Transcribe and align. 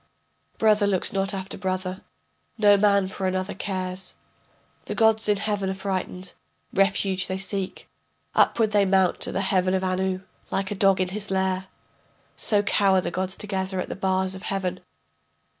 Brother 0.57 0.87
looks 0.87 1.13
not 1.13 1.31
after 1.31 1.59
brother, 1.59 2.01
no 2.57 2.75
man 2.75 3.07
for 3.07 3.27
another 3.27 3.53
cares. 3.53 4.15
The 4.85 4.95
gods 4.95 5.29
in 5.29 5.37
heaven 5.37 5.69
are 5.69 5.75
frightened, 5.75 6.33
refuge 6.73 7.27
they 7.27 7.37
seek, 7.37 7.87
Upward 8.33 8.71
they 8.71 8.83
mount 8.83 9.19
to 9.21 9.31
the 9.31 9.41
heaven 9.41 9.75
of 9.75 9.83
Anu. 9.83 10.21
Like 10.49 10.71
a 10.71 10.75
dog 10.75 11.01
in 11.01 11.09
his 11.09 11.29
lair, 11.29 11.67
So 12.35 12.63
cower 12.63 12.99
the 12.99 13.11
gods 13.11 13.37
together 13.37 13.79
at 13.79 13.89
the 13.89 13.95
bars 13.95 14.33
of 14.33 14.41
heaven. 14.41 14.79